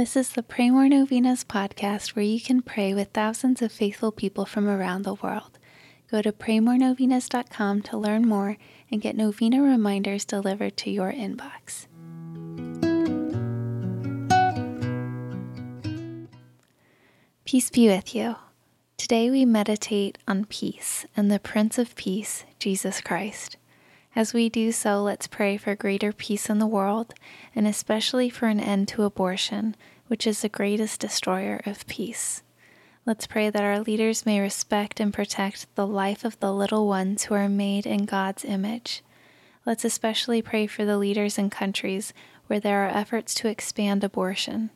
This 0.00 0.16
is 0.16 0.30
the 0.30 0.42
Pray 0.42 0.70
More 0.70 0.88
Novenas 0.88 1.44
podcast 1.44 2.16
where 2.16 2.24
you 2.24 2.40
can 2.40 2.62
pray 2.62 2.94
with 2.94 3.08
thousands 3.08 3.60
of 3.60 3.70
faithful 3.70 4.10
people 4.10 4.46
from 4.46 4.66
around 4.66 5.02
the 5.02 5.12
world. 5.12 5.58
Go 6.10 6.22
to 6.22 6.32
praymorenovenas.com 6.32 7.82
to 7.82 7.98
learn 7.98 8.26
more 8.26 8.56
and 8.90 9.02
get 9.02 9.14
novena 9.14 9.60
reminders 9.60 10.24
delivered 10.24 10.78
to 10.78 10.90
your 10.90 11.12
inbox. 11.12 11.86
Peace 17.44 17.68
be 17.68 17.86
with 17.88 18.14
you. 18.14 18.36
Today 18.96 19.28
we 19.28 19.44
meditate 19.44 20.16
on 20.26 20.46
peace 20.46 21.04
and 21.14 21.30
the 21.30 21.38
Prince 21.38 21.76
of 21.76 21.94
Peace, 21.94 22.46
Jesus 22.58 23.02
Christ. 23.02 23.58
As 24.16 24.34
we 24.34 24.48
do 24.48 24.72
so, 24.72 25.02
let's 25.02 25.26
pray 25.26 25.56
for 25.56 25.74
greater 25.76 26.12
peace 26.12 26.50
in 26.50 26.58
the 26.58 26.66
world, 26.66 27.14
and 27.54 27.66
especially 27.66 28.28
for 28.28 28.46
an 28.46 28.58
end 28.60 28.88
to 28.88 29.04
abortion, 29.04 29.76
which 30.08 30.26
is 30.26 30.42
the 30.42 30.48
greatest 30.48 31.00
destroyer 31.00 31.60
of 31.64 31.86
peace. 31.86 32.42
Let's 33.06 33.26
pray 33.26 33.50
that 33.50 33.62
our 33.62 33.80
leaders 33.80 34.26
may 34.26 34.40
respect 34.40 35.00
and 35.00 35.14
protect 35.14 35.74
the 35.74 35.86
life 35.86 36.24
of 36.24 36.38
the 36.40 36.52
little 36.52 36.86
ones 36.86 37.24
who 37.24 37.34
are 37.34 37.48
made 37.48 37.86
in 37.86 38.04
God's 38.04 38.44
image. 38.44 39.02
Let's 39.64 39.84
especially 39.84 40.42
pray 40.42 40.66
for 40.66 40.84
the 40.84 40.98
leaders 40.98 41.38
in 41.38 41.48
countries 41.48 42.12
where 42.48 42.60
there 42.60 42.84
are 42.84 42.90
efforts 42.90 43.34
to 43.36 43.48
expand 43.48 44.02
abortion. 44.02 44.70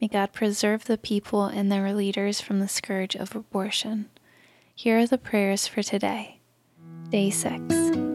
May 0.00 0.08
God 0.08 0.32
preserve 0.32 0.86
the 0.86 0.98
people 0.98 1.44
and 1.44 1.70
their 1.70 1.92
leaders 1.94 2.40
from 2.40 2.58
the 2.58 2.68
scourge 2.68 3.14
of 3.14 3.36
abortion. 3.36 4.08
Here 4.74 4.98
are 4.98 5.06
the 5.06 5.18
prayers 5.18 5.68
for 5.68 5.82
today. 5.82 6.40
Day 7.10 7.30
6. 7.30 8.09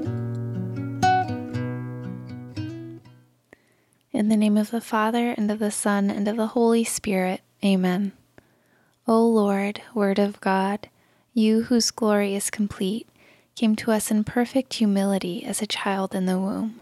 In 4.16 4.30
the 4.30 4.38
name 4.38 4.55
of 4.55 4.71
the 4.71 4.80
Father, 4.80 5.31
and 5.31 5.52
of 5.52 5.59
the 5.59 5.69
Son, 5.69 6.09
and 6.09 6.25
of 6.30 6.38
the 6.38 6.47
Holy 6.47 6.85
Spirit. 6.85 7.41
Amen. 7.66 8.13
O 9.05 9.27
Lord, 9.27 9.81
Word 9.94 10.19
of 10.19 10.39
God, 10.39 10.88
you 11.33 11.63
whose 11.63 11.91
glory 11.91 12.33
is 12.33 12.49
complete, 12.49 13.09
came 13.55 13.75
to 13.75 13.91
us 13.91 14.11
in 14.11 14.23
perfect 14.23 14.75
humility 14.75 15.44
as 15.44 15.61
a 15.61 15.67
child 15.67 16.16
in 16.16 16.27
the 16.27 16.39
womb. 16.39 16.80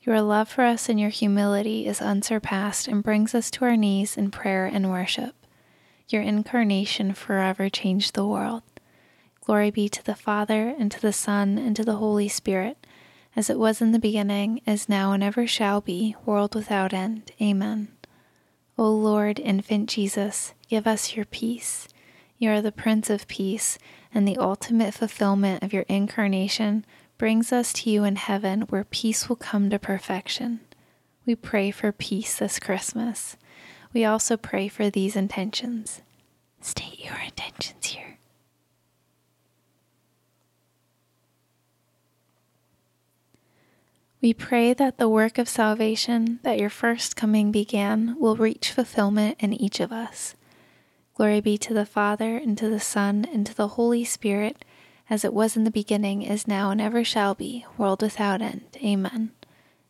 Your 0.00 0.20
love 0.20 0.48
for 0.48 0.64
us 0.64 0.88
and 0.88 0.98
your 0.98 1.10
humility 1.10 1.86
is 1.86 2.02
unsurpassed 2.02 2.88
and 2.88 3.00
brings 3.00 3.32
us 3.32 3.48
to 3.52 3.64
our 3.64 3.76
knees 3.76 4.16
in 4.16 4.32
prayer 4.32 4.66
and 4.66 4.90
worship. 4.90 5.36
Your 6.08 6.22
incarnation 6.22 7.14
forever 7.14 7.68
changed 7.68 8.14
the 8.14 8.26
world. 8.26 8.64
Glory 9.40 9.70
be 9.70 9.88
to 9.88 10.04
the 10.04 10.16
Father, 10.16 10.74
and 10.76 10.90
to 10.90 11.00
the 11.00 11.12
Son, 11.12 11.58
and 11.58 11.76
to 11.76 11.84
the 11.84 11.98
Holy 11.98 12.26
Spirit 12.26 12.76
as 13.36 13.50
it 13.50 13.58
was 13.58 13.82
in 13.82 13.92
the 13.92 13.98
beginning, 13.98 14.62
is 14.66 14.88
now, 14.88 15.12
and 15.12 15.22
ever 15.22 15.46
shall 15.46 15.82
be, 15.82 16.16
world 16.24 16.54
without 16.54 16.94
end. 16.94 17.30
Amen. 17.40 17.88
O 18.78 18.90
Lord, 18.90 19.38
infant 19.38 19.88
Jesus, 19.90 20.54
give 20.68 20.86
us 20.86 21.14
your 21.14 21.26
peace. 21.26 21.86
You 22.38 22.50
are 22.50 22.62
the 22.62 22.72
Prince 22.72 23.10
of 23.10 23.28
Peace, 23.28 23.78
and 24.12 24.26
the 24.26 24.38
ultimate 24.38 24.94
fulfillment 24.94 25.62
of 25.62 25.72
your 25.72 25.84
incarnation 25.88 26.84
brings 27.18 27.52
us 27.52 27.72
to 27.74 27.90
you 27.90 28.04
in 28.04 28.16
heaven 28.16 28.62
where 28.62 28.84
peace 28.84 29.28
will 29.28 29.36
come 29.36 29.70
to 29.70 29.78
perfection. 29.78 30.60
We 31.24 31.34
pray 31.34 31.70
for 31.70 31.92
peace 31.92 32.38
this 32.38 32.58
Christmas. 32.58 33.36
We 33.92 34.04
also 34.04 34.36
pray 34.36 34.68
for 34.68 34.90
these 34.90 35.16
intentions. 35.16 36.02
State 36.60 37.04
your 37.04 37.18
intentions 37.18 37.86
here. 37.86 38.18
We 44.26 44.34
pray 44.34 44.74
that 44.74 44.98
the 44.98 45.08
work 45.08 45.38
of 45.38 45.48
salvation 45.48 46.40
that 46.42 46.58
your 46.58 46.68
first 46.68 47.14
coming 47.14 47.52
began 47.52 48.16
will 48.18 48.34
reach 48.34 48.72
fulfillment 48.72 49.36
in 49.38 49.52
each 49.52 49.78
of 49.78 49.92
us. 49.92 50.34
Glory 51.14 51.40
be 51.40 51.56
to 51.58 51.72
the 51.72 51.86
Father, 51.86 52.36
and 52.36 52.58
to 52.58 52.68
the 52.68 52.80
Son, 52.80 53.24
and 53.32 53.46
to 53.46 53.54
the 53.54 53.68
Holy 53.78 54.04
Spirit, 54.04 54.64
as 55.08 55.24
it 55.24 55.32
was 55.32 55.56
in 55.56 55.62
the 55.62 55.70
beginning, 55.70 56.22
is 56.22 56.48
now, 56.48 56.72
and 56.72 56.80
ever 56.80 57.04
shall 57.04 57.36
be, 57.36 57.66
world 57.78 58.02
without 58.02 58.42
end. 58.42 58.64
Amen. 58.84 59.30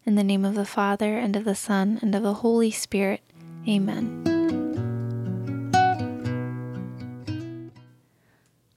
In 0.05 0.17
the 0.17 0.23
name 0.23 0.45
of 0.45 0.55
the 0.55 0.67
Father, 0.67 1.17
and 1.17 1.35
of 1.35 1.45
the 1.45 1.55
Son, 1.55 1.99
and 2.03 2.15
of 2.15 2.23
the 2.23 2.35
Holy 2.35 2.71
Spirit. 2.71 3.23
Amen. 3.67 4.26